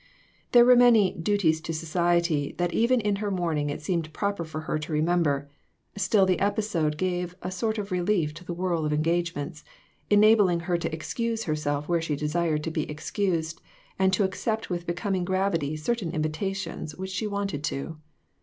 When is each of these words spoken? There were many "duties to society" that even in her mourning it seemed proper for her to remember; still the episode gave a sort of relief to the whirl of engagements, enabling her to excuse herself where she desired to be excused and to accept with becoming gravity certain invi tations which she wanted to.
There 0.51 0.65
were 0.65 0.75
many 0.75 1.13
"duties 1.13 1.61
to 1.61 1.73
society" 1.73 2.55
that 2.57 2.73
even 2.73 2.99
in 2.99 3.17
her 3.17 3.29
mourning 3.29 3.69
it 3.69 3.83
seemed 3.83 4.11
proper 4.13 4.43
for 4.43 4.61
her 4.61 4.79
to 4.79 4.91
remember; 4.91 5.47
still 5.95 6.25
the 6.25 6.39
episode 6.39 6.97
gave 6.97 7.35
a 7.43 7.51
sort 7.51 7.77
of 7.77 7.91
relief 7.91 8.33
to 8.33 8.43
the 8.43 8.51
whirl 8.55 8.83
of 8.83 8.91
engagements, 8.93 9.63
enabling 10.09 10.61
her 10.61 10.75
to 10.79 10.91
excuse 10.91 11.43
herself 11.43 11.87
where 11.87 12.01
she 12.01 12.15
desired 12.15 12.63
to 12.63 12.71
be 12.71 12.89
excused 12.89 13.61
and 13.99 14.11
to 14.13 14.23
accept 14.23 14.71
with 14.71 14.87
becoming 14.87 15.23
gravity 15.23 15.77
certain 15.77 16.11
invi 16.11 16.31
tations 16.31 16.97
which 16.97 17.11
she 17.11 17.27
wanted 17.27 17.63
to. 17.65 17.97